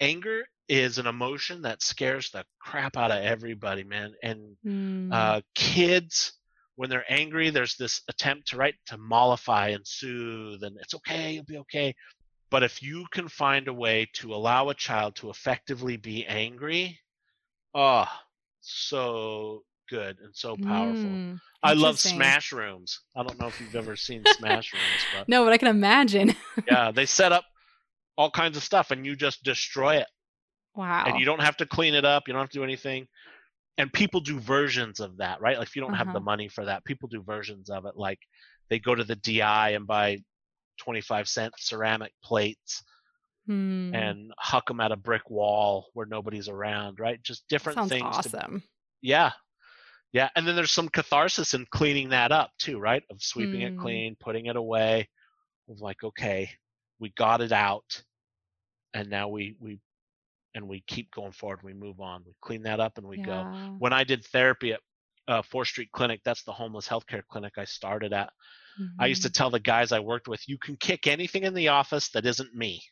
[0.00, 4.12] anger is an emotion that scares the crap out of everybody, man.
[4.22, 5.12] And Mm.
[5.12, 6.32] uh, kids
[6.76, 11.32] when they're angry there's this attempt to right to mollify and soothe and it's okay
[11.32, 11.94] you'll be okay
[12.50, 16.98] but if you can find a way to allow a child to effectively be angry
[17.74, 18.06] oh
[18.60, 21.38] so good and so powerful Mm.
[21.62, 25.44] i love smash rooms i don't know if you've ever seen smash rooms but No,
[25.44, 26.34] but I can imagine.
[26.66, 27.44] yeah they set up
[28.20, 30.06] all kinds of stuff and you just destroy it.
[30.76, 31.04] Wow.
[31.06, 33.08] and you don't have to clean it up you don't have to do anything.
[33.78, 35.58] And people do versions of that right?
[35.58, 36.32] Like if you don't have the Uh-huh.
[36.32, 37.96] money for that people do versions of it.
[37.96, 38.20] Like
[38.68, 40.18] they go to the di and buy
[40.78, 42.82] 25 cent ceramic plates
[43.46, 43.92] Hmm.
[43.94, 47.20] and huck them at a brick wall where nobody's around right?
[47.22, 48.62] Just different Sounds things to- awesome.
[49.02, 49.32] yeah.
[50.12, 53.02] Yeah and then there's some catharsis in cleaning that up too right?
[53.10, 55.08] Of sweeping it clean putting it away.
[55.68, 56.50] Of like okay
[57.00, 58.02] we got it out
[58.94, 59.78] and now we we
[60.54, 63.42] and we keep going forward we move on we clean that up and we go
[63.78, 64.80] when I did therapy at
[65.28, 68.32] uh, Fourth Street Clinic, that's the homeless healthcare clinic I started at.
[68.98, 69.34] I used to Mhm.
[69.34, 72.52] tell the guys I worked with, you can kick anything in the office that isn't
[72.54, 72.82] me.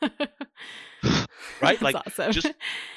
[1.60, 1.80] Right?
[1.82, 2.32] Like, awesome.
[2.32, 2.52] just-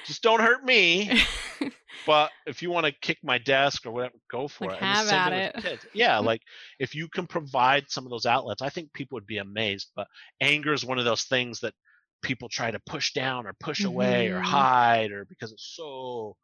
[0.06, 1.12] Just don't hurt me.
[2.06, 4.84] But if you want to kick my desk or whatever, go for Like, it.
[4.84, 5.86] Have at it.
[5.94, 6.42] Yeah, like
[6.78, 9.90] if you can provide some of those outlets, I think people would be amazed.
[9.96, 10.08] But
[10.40, 11.74] anger is one of those things that
[12.22, 14.44] people try to push down or push away or Mhm.
[14.44, 16.36] hide or because it's so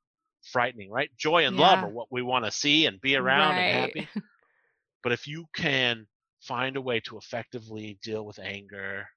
[0.52, 1.10] frightening, right?
[1.18, 4.08] Joy and love are what we want to see and be around and happy.
[5.04, 6.08] But if you can
[6.42, 9.08] find a way to effectively deal with anger,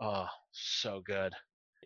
[0.00, 1.34] oh, so good.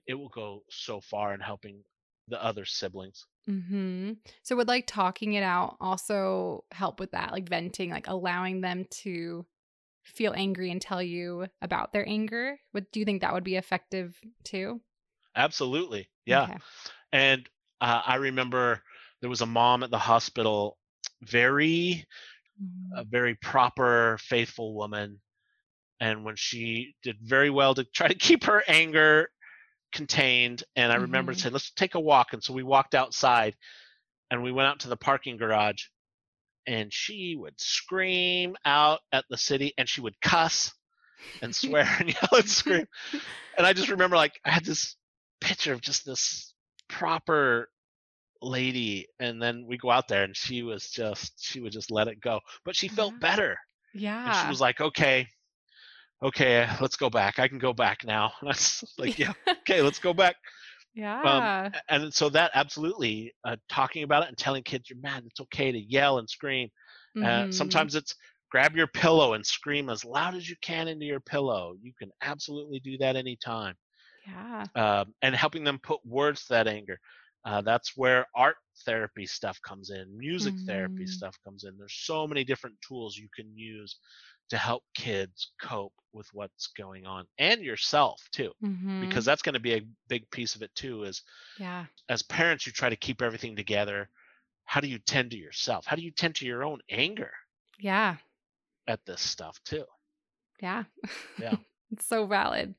[0.06, 1.84] It will go so far in helping
[2.28, 3.26] the other siblings.
[3.46, 8.60] hmm So would like talking it out also help with that, like venting, like allowing
[8.60, 9.46] them to
[10.08, 12.58] feel angry and tell you about their anger?
[12.72, 14.80] Would do you think that would be effective too?
[15.36, 16.08] Absolutely.
[16.26, 16.44] Yeah.
[16.44, 16.58] Okay.
[17.12, 17.48] And
[17.80, 18.82] uh, I remember
[19.20, 20.78] there was a mom at the hospital,
[21.22, 22.04] very,
[22.94, 25.20] a very proper, faithful woman.
[26.00, 29.30] And when she did very well to try to keep her anger
[29.92, 31.40] contained, and I remember Mhm.
[31.40, 32.32] saying, let's take a walk.
[32.32, 33.56] And so we walked outside
[34.30, 35.86] and we went out to the parking garage
[36.68, 40.72] and she would scream out at the city and she would cuss
[41.42, 42.86] and swear and yell and scream.
[43.56, 44.96] And I just remember like I had this
[45.40, 46.54] picture of just this
[46.88, 47.70] proper
[48.42, 52.06] lady and then we go out there and she was just she would just let
[52.08, 53.18] it go but she felt Yeah.
[53.20, 53.56] better
[53.94, 54.24] Yeah.
[54.26, 55.26] and she was like okay
[56.22, 60.12] okay let's go back i can go back now that's like yeah okay let's go
[60.14, 60.36] back
[60.94, 61.72] yeah.
[61.74, 65.40] A- and so that absolutely uh, talking about it and telling kids you're mad it's
[65.40, 66.68] okay to yell and scream
[67.22, 67.50] uh, Mhm.
[67.50, 68.14] sometimes it's
[68.50, 72.10] grab your pillow and scream as loud as you can into your pillow you can
[72.22, 73.74] absolutely do that anytime
[74.26, 74.68] Yeah.
[74.74, 76.98] um, and helping them put words to that anger.
[77.44, 81.06] Uh, that's where art therapy stuff comes in, music therapy Mhm.
[81.06, 81.76] stuff comes in.
[81.78, 83.96] There's so many different tools you can use
[84.50, 89.00] to help kids cope with what's going on and yourself too, Mhm.
[89.06, 91.04] because that's going to be a big piece of it too.
[91.04, 91.22] Is
[91.58, 91.86] yeah.
[92.08, 94.08] as parents, you try to keep everything together.
[94.64, 95.86] How do you tend to yourself?
[95.86, 97.32] How do you tend to your own anger
[97.78, 98.16] Yeah.
[98.86, 99.84] at this stuff too?
[100.60, 100.84] Yeah.
[101.38, 101.56] Yeah.
[101.92, 102.74] it's so valid.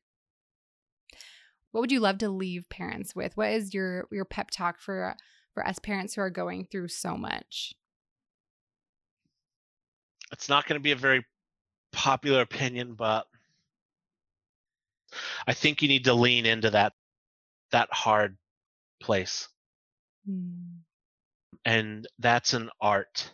[1.71, 3.37] What would you love to leave parents with?
[3.37, 5.15] What is your your pep talk for
[5.53, 7.73] for us parents who are going through so much?
[10.31, 11.25] it's not going to be a very
[11.99, 13.27] popular opinion, but
[15.45, 16.93] I think you need to lean into that
[17.71, 18.37] that hard
[19.01, 19.49] place,
[20.27, 20.79] Mm.
[21.65, 23.33] and that's an art.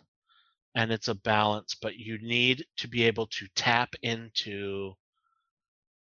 [0.74, 4.92] and it's a balance, but you need to be able to tap into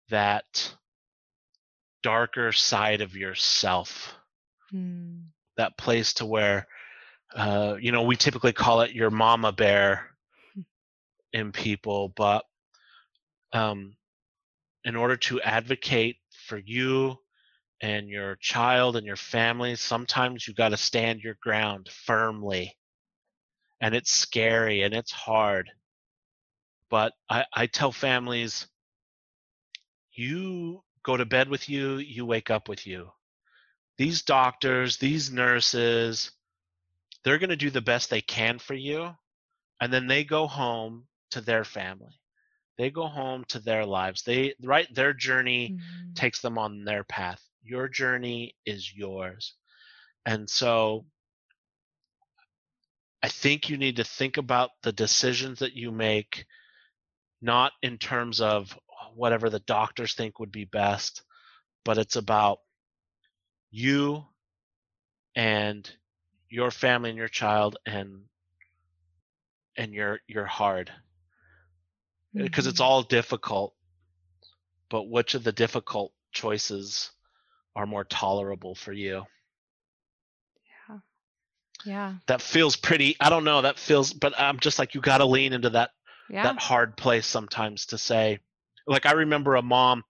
[0.10, 0.76] that
[2.04, 4.14] darker side of yourself.
[4.72, 5.24] Mm.
[5.58, 6.68] That place to where
[7.36, 10.11] uh, you know, we typically call it your mama bear
[11.34, 12.46] in people, but
[13.54, 13.96] um,
[14.84, 16.18] in order to advocate
[16.48, 17.18] for you
[17.82, 22.76] and your child and your family, sometimes you got to stand your ground firmly.
[23.80, 25.70] And it's scary and it's hard.
[26.90, 28.68] But I, I tell families
[30.14, 33.10] you go to bed with you, you wake up with you.
[33.98, 36.32] These doctors, these nurses,
[37.24, 39.16] they're going to do the best they can for you.
[39.80, 42.20] And then they go home to their family.
[42.78, 44.24] They go home to their lives.
[44.24, 46.16] They right their journey Mm.
[46.16, 47.42] takes them on their path.
[47.64, 49.56] Your journey is yours.
[50.26, 51.06] And so
[53.24, 56.46] I think you need to think about the decisions that you make
[57.42, 58.78] not in terms of
[59.16, 61.24] whatever the doctors think would be best,
[61.84, 62.60] but it's about
[63.72, 64.26] you
[65.36, 65.90] and
[66.50, 68.26] your family and your child and
[69.78, 70.92] and your your hard
[72.34, 72.84] because it's Mhm.
[72.84, 73.76] all difficult
[74.90, 77.12] but which of the difficult choices
[77.76, 79.26] are more tolerable for you
[80.90, 81.00] Yeah.
[81.86, 82.16] Yeah.
[82.28, 85.26] that feels pretty i don't know that feels but i'm just like you got to
[85.26, 85.92] lean into that
[86.30, 86.44] Yeah.
[86.44, 88.40] that hard place sometimes to say
[88.88, 90.04] like i remember a mom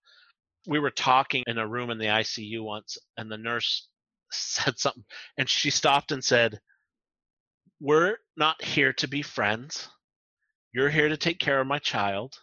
[0.68, 3.88] we were talking in a room in the icu once and the nurse
[4.32, 5.04] said something
[5.38, 6.60] and she stopped and said
[7.80, 9.90] we're not here to be friends
[10.74, 12.34] you're here to take care of my child.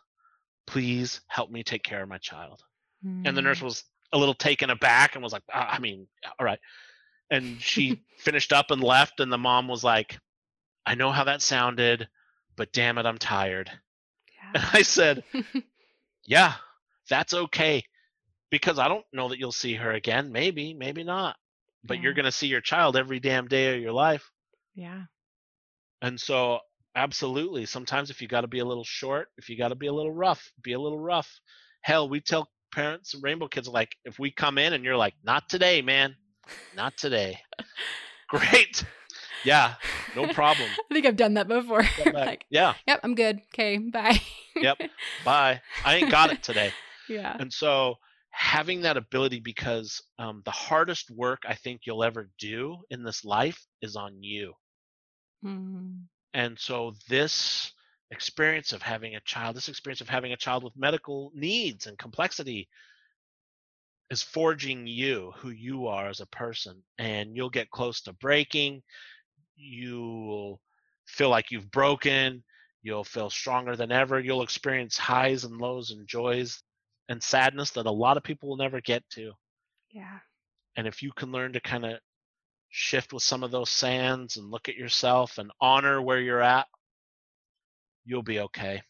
[0.66, 2.62] Please help me take care of my child.
[3.04, 3.62] And the nurse Mm.
[3.62, 6.06] was a little taken aback and was like "Ah, i mean
[6.38, 6.58] all right.
[7.30, 10.18] And she finished up and left and the mom was like
[10.86, 12.08] i know how that sounded
[12.56, 13.70] but damn it i'm tired.
[14.54, 15.24] And i said
[16.26, 16.54] yeah.
[17.10, 17.84] That's okay
[18.50, 20.32] because i don't know that you'll see her again.
[20.32, 21.36] Maybe maybe not.
[21.84, 24.30] But you're going to see your child every damn day of your life.
[24.74, 25.02] Yeah.
[26.02, 26.58] and so
[26.94, 29.86] absolutely sometimes if you got to be a little short if you got to be
[29.86, 31.30] a little rough be a little rough
[31.82, 35.14] hell we tell parents and rainbow kids like if we come in and you're like
[35.24, 36.14] not today man
[36.74, 37.38] not today
[38.28, 38.84] great
[39.44, 39.74] yeah
[40.16, 41.84] no problem I think I've done that before.
[42.12, 43.40] Like, yeah yep, I'm good.
[43.54, 44.20] Okay, bye.
[44.56, 44.78] Yep.
[45.24, 46.72] bye i ain't got it today
[47.08, 47.36] yeah.
[47.38, 47.94] and so
[48.30, 53.24] having that ability because um, the hardest work i think you'll ever do in this
[53.24, 54.54] life is on you
[55.44, 56.08] Mm.
[56.34, 57.72] And so this
[58.10, 61.98] experience of having a child this experience of having a child with medical needs and
[61.98, 62.68] complexity
[64.10, 68.82] is forging you who you are as a person and you'll get close to breaking.
[69.56, 70.60] You'll
[71.06, 72.42] feel like you've broken.
[72.82, 74.18] You'll feel stronger than ever.
[74.18, 76.62] You'll experience highs and lows and joys
[77.10, 79.32] and sadness that a lot of people will never get to.
[79.90, 80.18] Yeah.
[80.76, 81.98] and if you can learn to kind of
[82.70, 86.66] shift with some of those sands and look at yourself and honor where you're at,
[88.04, 88.82] you'll be okay.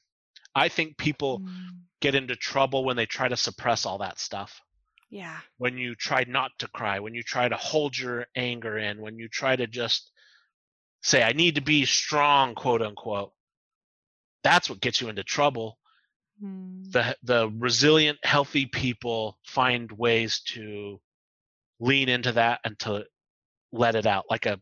[0.54, 1.82] I think people Mm.
[2.00, 4.60] get into trouble when they try to suppress all that stuff.
[5.10, 5.40] Yeah.
[5.56, 9.18] When you try not to cry, when you try to hold your anger in, when
[9.18, 10.10] you try to just
[11.02, 13.32] say, I need to be strong, quote unquote.
[14.42, 15.78] That's what gets you into trouble.
[16.42, 16.92] Mm.
[16.92, 21.00] The the resilient, healthy people find ways to
[21.80, 23.06] lean into that and to
[23.72, 24.60] let it out like a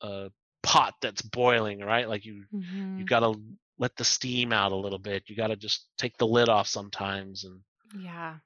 [0.00, 0.30] a
[0.62, 2.08] pot that's boiling, right?
[2.08, 3.06] Like you you Mhm.
[3.06, 3.40] got to
[3.78, 5.24] let the steam out a little bit.
[5.26, 7.60] You got to just take the lid off sometimes and
[7.98, 8.38] Yeah.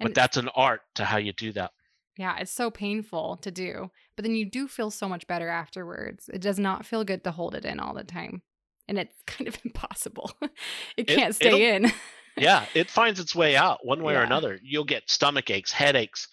[0.00, 1.72] but that's an art to how you do that.
[2.16, 6.28] Yeah, it's so painful to do, but then you do feel so much better afterwards.
[6.32, 8.42] It does not feel good to hold it in all the time.
[8.86, 10.30] And it's kind of impossible.
[10.40, 10.50] it
[10.96, 11.90] It- can't stay in.
[12.36, 14.58] Yeah, it finds its way out one way or another.
[14.62, 16.26] You'll get stomach aches, headaches,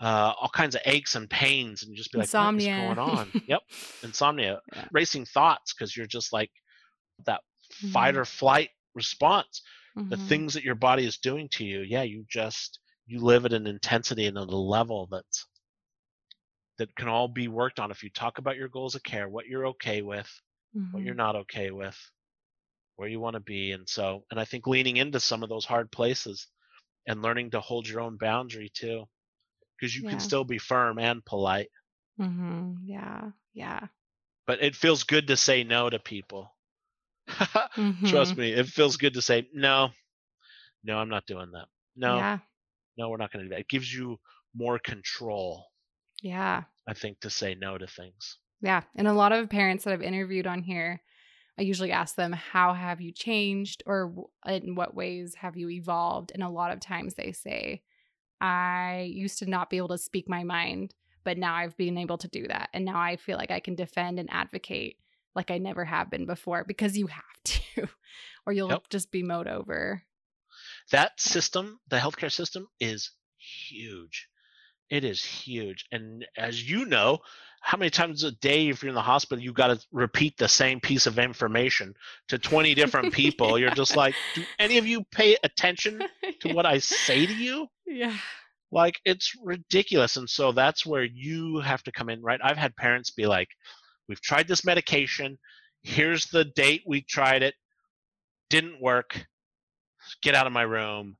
[0.00, 2.36] uh, all kinds of aches and pains, and just be like, Insomnia.
[2.36, 3.62] "What is going on?" yep,
[4.02, 4.88] insomnia, Yeah.
[4.90, 6.50] racing thoughts because you're just like
[7.26, 7.42] that
[7.72, 8.16] fight Mhm.
[8.16, 9.62] or flight response.
[10.10, 10.16] The Mhm.
[10.16, 13.66] things that your body is doing to you, yeah, you just you live at an
[13.66, 15.46] intensity and at a level that's
[16.78, 19.46] that can all be worked on if you talk about your goals of care, what
[19.46, 20.30] you're okay with,
[20.90, 21.16] what you're Mhm.
[21.16, 21.96] not okay with,
[22.96, 23.72] where you want to be.
[23.72, 26.48] And so, and I think leaning into some of those hard places
[27.06, 29.06] and learning to hold your own boundary too,
[29.80, 30.10] because you Yeah.
[30.10, 31.70] can still be firm and polite,
[32.18, 32.78] Mhm.
[32.82, 33.30] Yeah.
[33.54, 33.88] Yeah.
[34.46, 36.54] but it feels good to say no to people.
[38.06, 38.36] Trust Mhm.
[38.36, 39.90] me, it feels good to say, no,
[40.82, 41.68] no, I'm not doing that.
[41.96, 42.38] No, Yeah.
[42.96, 43.60] no, we're not going to do that.
[43.60, 44.18] It gives you
[44.54, 45.66] more control,
[46.22, 46.64] Yeah.
[46.86, 48.38] I think, to say no to things.
[48.60, 48.82] Yeah.
[48.96, 51.02] And a lot of parents that I've interviewed on here,
[51.58, 53.82] I usually ask them, How have you changed?
[53.86, 56.32] or in what ways have you evolved?
[56.34, 57.82] And a lot of times they say,
[58.40, 62.18] I used to not be able to speak my mind, but now I've been able
[62.18, 62.70] to do that.
[62.72, 64.96] And now I feel like I can defend and advocate
[65.34, 67.88] like I never have been before because you have to,
[68.46, 68.88] or you'll yep.
[68.90, 70.02] just be mowed over.
[70.90, 74.28] That system, the healthcare system, is huge.
[74.88, 75.86] It is huge.
[75.92, 77.20] And as you know,
[77.60, 80.48] how many times a day if you're in the hospital you got to repeat the
[80.48, 81.94] same piece of information
[82.28, 83.58] to 20 different people?
[83.58, 86.02] You're just like do any of you pay attention
[86.40, 87.66] to what i say to you?
[87.86, 88.16] Yeah.
[88.72, 92.40] Like it's ridiculous and so that's where you have to come in right?
[92.42, 93.48] I've had parents be like
[94.08, 95.38] we've tried this medication.
[95.82, 97.54] Here's the date we tried it.
[98.48, 99.26] Didn't work.
[100.22, 101.16] Get out of my room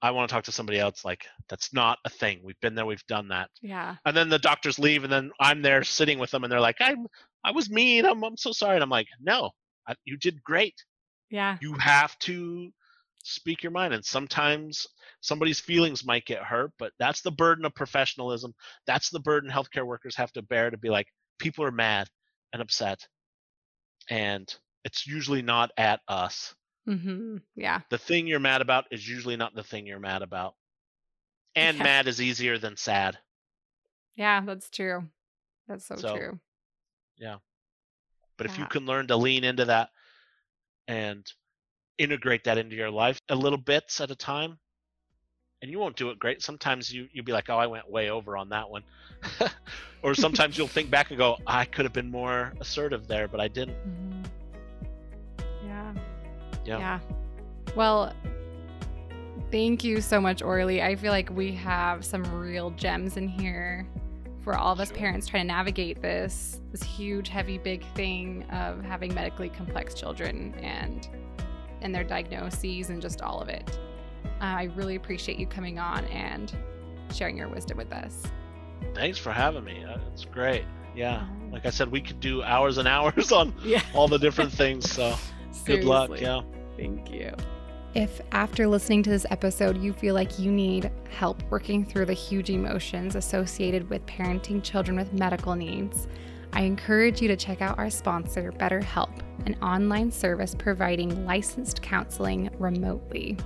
[0.00, 1.04] I want to talk to somebody else.
[1.04, 2.40] Like that's not a thing.
[2.44, 2.86] We've been there.
[2.86, 3.50] We've done that.
[3.62, 3.96] Yeah.
[4.04, 6.76] And then the doctors leave, and then I'm there sitting with them, and they're like,
[6.80, 6.94] "I,
[7.44, 8.06] I was mean.
[8.06, 9.50] I'm, I'm so sorry." And I'm like, "No,
[9.88, 10.74] I, you did great.
[11.30, 11.56] Yeah.
[11.60, 12.70] You have to
[13.24, 14.86] speak your mind, and sometimes
[15.20, 18.54] somebody's feelings might get hurt, but that's the burden of professionalism.
[18.86, 22.08] That's the burden healthcare workers have to bear to be like, people are mad
[22.52, 23.06] and upset,
[24.08, 24.52] and
[24.84, 26.54] it's usually not at us.
[26.88, 27.36] Mm-hmm.
[27.54, 27.80] Yeah.
[27.90, 30.54] The thing you're mad about is usually not the thing you're mad about.
[31.56, 31.82] And yeah.
[31.82, 33.18] mad is easier than sad.
[34.14, 35.08] Yeah, that's true.
[35.66, 36.38] That's so, so true.
[37.16, 37.38] Yeah.
[38.36, 38.52] But yeah.
[38.52, 39.88] if you can learn to lean into that
[40.86, 41.26] and
[41.96, 44.58] integrate that into your life a little bits at a time,
[45.62, 46.42] and you won't do it great.
[46.42, 48.84] Sometimes you you'll be like, "Oh, I went way over on that one,"
[50.02, 53.40] or sometimes you'll think back and go, "I could have been more assertive there, but
[53.40, 54.17] I didn't." Mm-hmm.
[56.64, 56.78] Yeah.
[56.78, 57.00] Yeah.
[57.74, 58.12] Well,
[59.50, 60.82] thank you so much, Orley.
[60.82, 63.86] I feel like we have some real gems in here
[64.42, 68.82] for all of us parents trying to navigate this this huge, heavy, big thing of
[68.82, 71.08] having medically complex children and
[71.80, 73.78] and their diagnoses and just all of it.
[74.40, 76.54] Uh, I really appreciate you coming on and
[77.12, 78.22] sharing your wisdom with us.
[78.94, 79.84] Thanks for having me.
[79.84, 80.64] Uh, it's great.
[80.94, 81.26] Yeah.
[81.52, 83.82] Like I said, we could do hours and hours on yeah.
[83.94, 84.90] all the different things.
[84.90, 85.14] So
[85.64, 86.10] good luck.
[86.20, 86.42] Yeah.
[86.76, 87.32] Thank you.
[87.94, 92.12] If after listening to this episode you feel like you need help working through the
[92.12, 96.06] huge emotions associated with parenting children with medical needs,
[96.52, 102.50] I encourage you to check out our sponsor, BetterHelp, an online service providing licensed counseling
[102.58, 103.36] remotely.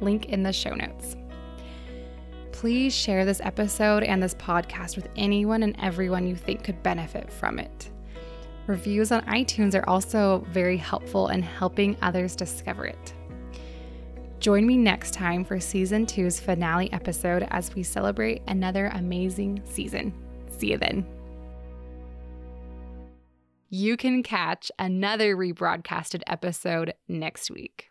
[0.00, 1.16] Link in the show notes.
[2.52, 7.32] Please share this episode and this podcast with anyone and everyone you think could benefit
[7.32, 7.90] from it.
[8.70, 13.14] Reviews on iTunes are also very helpful in helping others discover it.
[14.38, 20.14] Join me next time for season two's finale episode as we celebrate another amazing season.
[20.56, 21.04] See you then.
[23.70, 27.89] You can catch another rebroadcasted episode next week.